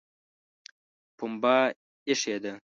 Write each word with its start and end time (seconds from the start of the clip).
پمبه 1.17 1.55
ایښې 2.07 2.35
ده 2.43 2.53